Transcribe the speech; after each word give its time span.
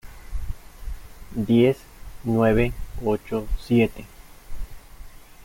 Diez, 1.35 1.77
nueve, 2.23 2.73
ocho, 3.05 3.47
siete... 3.63 4.07